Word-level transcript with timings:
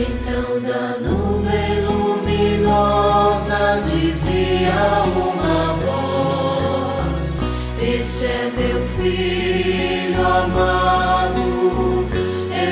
Então 0.00 0.58
da 0.62 0.96
nuvem 0.98 1.84
luminosa 1.84 3.78
dizia 3.84 5.04
uma 5.04 5.74
voz: 5.74 7.36
Este 7.82 8.24
é 8.24 8.50
meu 8.56 8.82
filho 8.96 10.26
amado, 10.26 12.06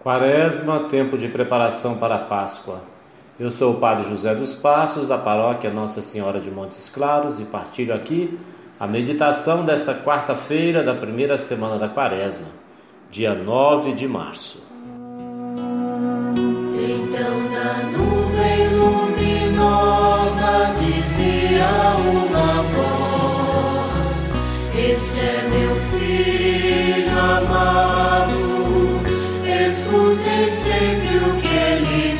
Quaresma, 0.00 0.80
tempo 0.88 1.16
de 1.16 1.28
preparação 1.28 1.98
para 1.98 2.16
a 2.16 2.24
Páscoa. 2.24 2.80
Eu 3.38 3.52
sou 3.52 3.74
o 3.74 3.76
Padre 3.76 4.08
José 4.08 4.34
dos 4.34 4.52
Passos, 4.52 5.06
da 5.06 5.16
paróquia 5.16 5.70
Nossa 5.70 6.02
Senhora 6.02 6.40
de 6.40 6.50
Montes 6.50 6.88
Claros, 6.88 7.38
e 7.38 7.44
partilho 7.44 7.94
aqui 7.94 8.36
a 8.78 8.86
meditação 8.86 9.64
desta 9.64 9.94
quarta-feira 9.94 10.82
da 10.82 10.94
primeira 10.94 11.38
semana 11.38 11.78
da 11.78 11.88
Quaresma, 11.88 12.48
dia 13.10 13.34
9 13.34 13.94
de 13.94 14.06
março. 14.06 14.68
Então 16.36 17.48
da 17.50 17.72
nuvem 17.96 18.68
luminosa 18.76 19.72
dizia 20.78 21.66
uma 22.04 22.62
voz: 22.74 24.18
Este 24.78 25.20
é 25.20 25.42
meu 25.48 25.74
filho 25.90 27.18
amado, 27.18 29.00
escutem 29.66 30.50
sempre 30.50 31.16
o 31.16 31.34
que 31.40 31.48
ele 31.48 32.12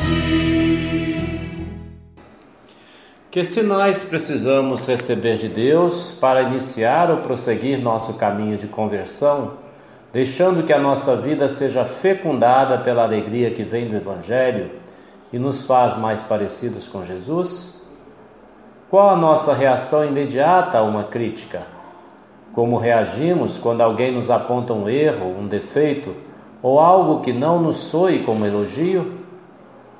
Que 3.37 3.45
sinais 3.45 4.03
precisamos 4.03 4.87
receber 4.87 5.37
de 5.37 5.47
Deus 5.47 6.09
para 6.09 6.41
iniciar 6.41 7.11
ou 7.11 7.17
prosseguir 7.17 7.79
nosso 7.79 8.15
caminho 8.15 8.57
de 8.57 8.65
conversão, 8.65 9.57
deixando 10.11 10.63
que 10.63 10.73
a 10.73 10.79
nossa 10.79 11.15
vida 11.15 11.47
seja 11.47 11.85
fecundada 11.85 12.79
pela 12.79 13.03
alegria 13.03 13.51
que 13.51 13.61
vem 13.61 13.87
do 13.87 13.95
Evangelho 13.95 14.71
e 15.31 15.37
nos 15.37 15.61
faz 15.61 15.95
mais 15.95 16.23
parecidos 16.23 16.87
com 16.87 17.03
Jesus? 17.03 17.87
Qual 18.89 19.07
a 19.07 19.15
nossa 19.15 19.53
reação 19.53 20.03
imediata 20.03 20.79
a 20.79 20.83
uma 20.83 21.03
crítica? 21.03 21.61
Como 22.53 22.75
reagimos 22.75 23.55
quando 23.55 23.81
alguém 23.81 24.11
nos 24.11 24.31
aponta 24.31 24.73
um 24.73 24.89
erro, 24.89 25.37
um 25.39 25.47
defeito 25.47 26.15
ou 26.59 26.79
algo 26.79 27.21
que 27.21 27.31
não 27.31 27.61
nos 27.61 27.77
soe 27.81 28.17
como 28.23 28.47
elogio? 28.47 29.13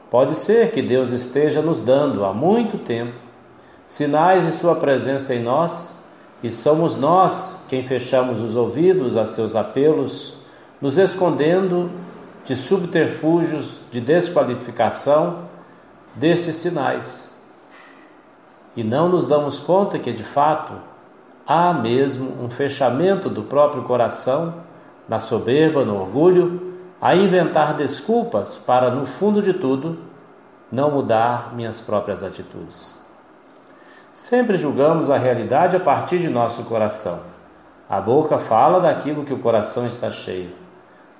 Pode 0.09 0.35
ser 0.35 0.71
que 0.71 0.81
Deus 0.81 1.11
esteja 1.11 1.61
nos 1.61 1.79
dando 1.79 2.25
há 2.25 2.33
muito 2.33 2.79
tempo 2.79 3.26
sinais 3.87 4.45
de 4.45 4.51
Sua 4.51 4.75
presença 4.75 5.33
em 5.33 5.41
nós, 5.41 6.05
e 6.43 6.51
somos 6.51 6.97
nós 6.97 7.65
quem 7.69 7.83
fechamos 7.83 8.41
os 8.41 8.55
ouvidos 8.55 9.15
a 9.15 9.25
seus 9.25 9.55
apelos, 9.55 10.37
nos 10.81 10.97
escondendo 10.97 11.89
de 12.43 12.53
subterfúgios 12.55 13.83
de 13.89 14.01
desqualificação 14.01 15.47
desses 16.13 16.55
sinais. 16.55 17.35
E 18.75 18.83
não 18.83 19.07
nos 19.07 19.25
damos 19.25 19.57
conta 19.57 19.97
que, 19.97 20.11
de 20.11 20.23
fato, 20.23 20.73
há 21.47 21.73
mesmo 21.73 22.43
um 22.43 22.49
fechamento 22.49 23.29
do 23.29 23.43
próprio 23.43 23.83
coração, 23.83 24.65
na 25.07 25.17
soberba, 25.17 25.85
no 25.85 25.99
orgulho, 25.99 26.75
a 27.01 27.15
inventar 27.15 27.73
desculpas 27.73 28.57
para, 28.57 28.91
no 28.91 29.05
fundo 29.05 29.41
de 29.41 29.53
tudo, 29.53 29.97
não 30.69 30.91
mudar 30.91 31.55
minhas 31.55 31.79
próprias 31.79 32.21
atitudes. 32.21 33.06
Sempre 34.11 34.57
julgamos 34.57 35.09
a 35.09 35.17
realidade 35.17 35.75
a 35.75 35.79
partir 35.79 36.19
de 36.19 36.29
nosso 36.29 36.63
coração. 36.63 37.21
A 37.89 38.01
boca 38.01 38.37
fala 38.37 38.79
daquilo 38.79 39.23
que 39.23 39.33
o 39.33 39.39
coração 39.39 39.85
está 39.85 40.09
cheio. 40.09 40.51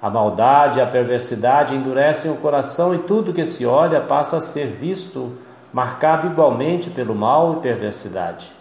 A 0.02 0.10
maldade 0.10 0.80
e 0.80 0.82
a 0.82 0.86
perversidade 0.86 1.76
endurecem 1.76 2.32
o 2.32 2.38
coração 2.38 2.94
e 2.94 3.00
tudo 3.00 3.34
que 3.34 3.46
se 3.46 3.66
olha 3.66 4.02
passa 4.02 4.38
a 4.38 4.42
ser 4.42 4.68
visto, 4.68 5.34
marcado 5.72 6.28
igualmente 6.28 6.90
pelo 6.90 7.16
mal 7.16 7.54
e 7.54 7.62
perversidade. 7.62 8.52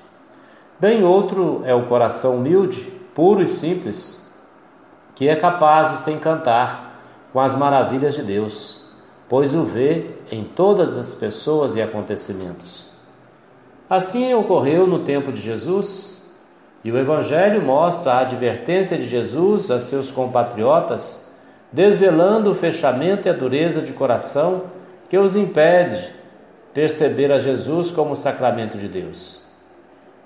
Bem 0.78 1.04
outro 1.04 1.62
é 1.64 1.74
o 1.74 1.86
coração 1.86 2.36
humilde, 2.36 2.80
puro 3.14 3.42
e 3.42 3.48
simples, 3.48 4.34
que 5.14 5.28
é 5.28 5.36
capaz 5.36 5.90
de 5.90 5.96
se 5.98 6.12
encantar 6.12 6.92
com 7.32 7.40
as 7.40 7.54
maravilhas 7.54 8.14
de 8.14 8.22
Deus, 8.22 8.90
pois 9.28 9.54
o 9.54 9.62
vê 9.62 10.10
em 10.30 10.44
todas 10.44 10.96
as 10.98 11.12
pessoas 11.14 11.74
e 11.76 11.82
acontecimentos. 11.82 12.95
Assim 13.88 14.34
ocorreu 14.34 14.84
no 14.84 15.00
tempo 15.00 15.30
de 15.30 15.40
Jesus, 15.40 16.34
e 16.82 16.90
o 16.90 16.98
Evangelho 16.98 17.62
mostra 17.62 18.14
a 18.14 18.20
advertência 18.20 18.96
de 18.96 19.04
Jesus 19.04 19.70
a 19.70 19.78
seus 19.78 20.10
compatriotas, 20.10 21.36
desvelando 21.70 22.50
o 22.50 22.54
fechamento 22.54 23.28
e 23.28 23.30
a 23.30 23.34
dureza 23.34 23.80
de 23.80 23.92
coração 23.92 24.64
que 25.08 25.16
os 25.16 25.36
impede 25.36 26.14
perceber 26.74 27.30
a 27.30 27.38
Jesus 27.38 27.90
como 27.90 28.16
sacramento 28.16 28.76
de 28.76 28.88
Deus. 28.88 29.46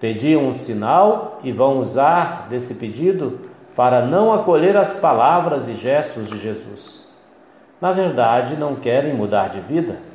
Pediam 0.00 0.47
um 0.47 0.53
sinal 0.53 1.38
e 1.44 1.53
vão 1.53 1.78
usar 1.78 2.48
desse 2.48 2.77
pedido 2.77 3.41
para 3.77 4.04
não 4.04 4.32
acolher 4.32 4.77
as 4.77 4.94
palavras 4.94 5.69
e 5.69 5.75
gestos 5.75 6.28
de 6.28 6.38
Jesus. 6.38 7.15
Na 7.81 7.92
verdade, 7.92 8.56
não 8.56 8.75
querem 8.75 9.15
mudar 9.15 9.48
de 9.48 9.60
vida 9.60 10.09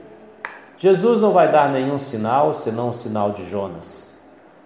Jesus 0.77 1.21
não 1.21 1.31
vai 1.31 1.49
dar 1.49 1.71
nenhum 1.71 1.97
sinal 1.97 2.53
senão 2.53 2.89
o 2.89 2.93
sinal 2.93 3.31
de 3.31 3.45
Jonas. 3.45 4.21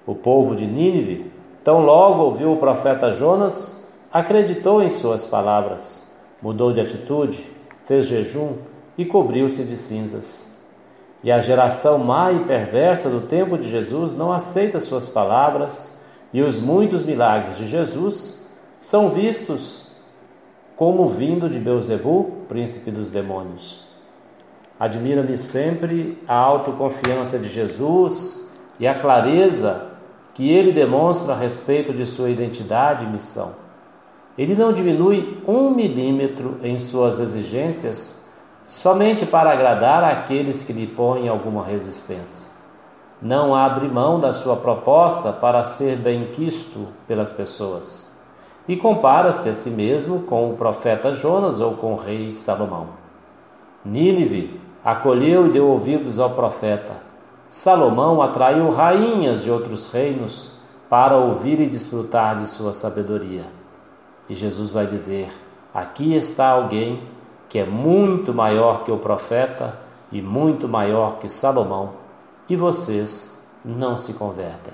O 0.06 0.16
povo 0.16 0.56
de 0.56 0.66
Nínive, 0.66 1.32
tão 1.64 1.86
logo 1.86 2.24
ouviu 2.24 2.52
o 2.52 2.58
profeta 2.58 3.12
Jonas, 3.12 3.94
acreditou 4.12 4.82
em 4.82 4.90
suas 4.90 5.26
palavras, 5.26 6.18
mudou 6.42 6.74
de 6.74 6.82
atitude, 6.82 7.44
fez 7.86 8.06
jejum 8.06 8.54
e 8.98 9.06
cobriu-se 9.06 9.64
de 9.64 9.78
cinzas. 9.78 10.68
E 11.24 11.32
a 11.32 11.40
geração 11.40 12.00
má 12.00 12.32
e 12.32 12.46
perversa 12.46 13.10
do 13.10 13.22
tempo 13.22 13.58
de 13.58 13.70
Jesus 13.70 14.14
não 14.14 14.32
aceita 14.32 14.80
suas 14.80 15.10
palavras, 15.10 16.04
e 16.34 16.42
os 16.42 16.60
muitos 16.60 17.04
milagres 17.04 17.58
de 17.58 17.68
Jesus 17.68 18.48
são 18.80 19.10
vistos 19.10 19.90
como 20.76 21.08
vindo 21.08 21.50
de 21.50 21.60
Beuzebu, 21.60 22.46
príncipe 22.48 22.90
dos 22.90 23.10
demônios. 23.10 23.89
Admira-me 24.80 25.38
sempre 25.38 26.18
a 26.26 26.36
autoconfiança 26.36 27.38
de 27.38 27.50
Jesus 27.50 28.50
e 28.80 28.88
a 28.88 28.96
clareza 28.96 29.88
que 30.34 30.50
ele 30.50 30.72
demonstra 30.72 31.34
a 31.34 31.38
respeito 31.38 31.92
de 31.92 32.06
sua 32.06 32.30
identidade 32.30 33.04
e 33.04 33.10
missão. 33.10 33.56
Ele 34.38 34.56
não 34.56 34.72
diminui 34.72 35.44
um 35.46 35.70
milímetro 35.70 36.58
em 36.64 36.78
suas 36.78 37.20
exigências 37.20 38.30
somente 38.66 39.26
para 39.26 39.52
agradar 39.52 40.02
àqueles 40.02 40.64
que 40.64 40.72
lhe 40.72 40.88
põem 40.88 41.28
alguma 41.28 41.66
resistência. 41.66 42.48
Não 43.22 43.54
abre 43.54 43.90
mão 43.90 44.18
da 44.18 44.32
sua 44.32 44.56
proposta 44.56 45.34
para 45.34 45.62
ser 45.64 45.98
bem-quisto 45.98 46.88
pelas 47.06 47.34
pessoas. 47.34 48.18
E 48.66 48.78
compara-se 48.78 49.50
a 49.50 49.54
si 49.54 49.72
mesmo 49.72 50.22
com 50.22 50.52
o 50.52 50.56
profeta 50.56 51.12
Jonas 51.12 51.60
ou 51.60 51.74
com 51.74 51.92
o 51.92 51.98
rei 51.98 52.32
Salomão. 52.32 52.90
Nínive 53.84 54.69
acolheu 54.84 55.48
e 55.48 55.52
deu 55.52 55.68
ouvidos 55.68 56.20
ao 56.20 56.32
profeta. 56.32 56.94
Salomão 57.48 58.22
atraiu 58.22 58.70
rainhas 58.70 59.44
de 59.44 59.52
outros 59.52 59.92
reinos 59.92 60.60
para 60.90 61.18
ouvir 61.18 61.60
e 61.60 61.68
desfrutar 61.68 62.36
de 62.38 62.48
sua 62.48 62.74
sabedoria. 62.74 63.46
E 64.28 64.36
Jesus 64.36 64.72
vai 64.72 64.86
dizer: 64.86 65.30
Aqui 65.74 66.14
está 66.16 66.50
alguém 66.50 67.04
que 67.48 67.58
é 67.58 67.66
muito 67.66 68.34
maior 68.34 68.84
que 68.84 68.92
o 68.92 68.98
profeta 68.98 69.80
e 70.12 70.22
muito 70.22 70.68
maior 70.68 71.18
que 71.18 71.28
Salomão, 71.28 71.94
e 72.48 72.56
vocês 72.56 73.52
não 73.64 73.98
se 73.98 74.14
convertem. 74.14 74.74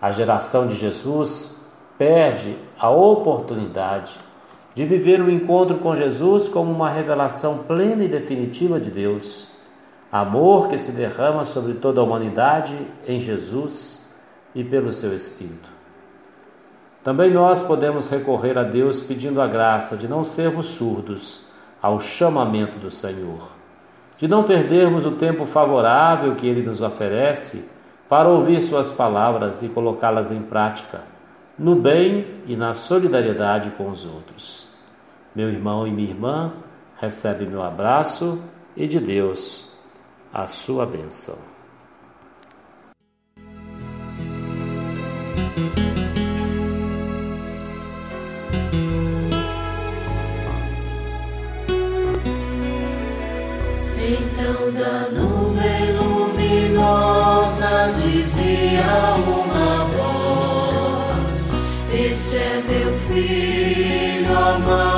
A 0.00 0.10
geração 0.10 0.66
de 0.66 0.74
Jesus 0.74 1.72
perde 1.96 2.56
a 2.78 2.90
oportunidade 2.90 4.16
de 4.74 4.84
viver 4.84 5.20
o 5.20 5.30
encontro 5.30 5.78
com 5.78 5.94
Jesus 5.94 6.48
como 6.48 6.70
uma 6.72 6.90
revelação 6.90 7.58
plena 7.58 8.02
e 8.02 8.08
definitiva 8.08 8.80
de 8.80 8.90
Deus, 8.90 9.52
amor 10.10 10.68
que 10.68 10.76
se 10.78 10.92
derrama 10.92 11.44
sobre 11.44 11.74
toda 11.74 12.00
a 12.00 12.04
humanidade 12.04 12.76
em 13.06 13.20
Jesus 13.20 14.12
e 14.54 14.64
pelo 14.64 14.92
seu 14.92 15.14
Espírito. 15.14 15.68
Também 17.04 17.30
nós 17.30 17.62
podemos 17.62 18.08
recorrer 18.08 18.58
a 18.58 18.64
Deus 18.64 19.00
pedindo 19.00 19.40
a 19.40 19.46
graça 19.46 19.96
de 19.96 20.08
não 20.08 20.24
sermos 20.24 20.66
surdos 20.66 21.46
ao 21.80 22.00
chamamento 22.00 22.78
do 22.78 22.90
Senhor, 22.90 23.52
de 24.16 24.26
não 24.26 24.42
perdermos 24.42 25.06
o 25.06 25.12
tempo 25.12 25.44
favorável 25.44 26.34
que 26.34 26.48
Ele 26.48 26.62
nos 26.62 26.80
oferece 26.80 27.72
para 28.08 28.28
ouvir 28.28 28.60
Suas 28.60 28.90
palavras 28.90 29.62
e 29.62 29.68
colocá-las 29.68 30.32
em 30.32 30.40
prática 30.40 31.13
no 31.58 31.76
bem 31.76 32.42
e 32.46 32.56
na 32.56 32.74
solidariedade 32.74 33.70
com 33.72 33.88
os 33.88 34.04
outros. 34.04 34.68
Meu 35.34 35.48
irmão 35.48 35.86
e 35.86 35.90
minha 35.90 36.10
irmã, 36.10 36.52
recebe 36.96 37.46
meu 37.46 37.62
abraço 37.62 38.42
e 38.76 38.86
de 38.86 39.00
Deus 39.00 39.72
a 40.32 40.46
sua 40.46 40.84
bênção. 40.84 41.38
Então 53.96 54.72
dá-nos 54.72 55.33
uma 62.94 63.00
voz: 63.00 63.02
Esse 63.02 63.12
é 63.12 64.22
meu 64.24 64.24
filho 64.24 64.38
amado. 64.38 64.93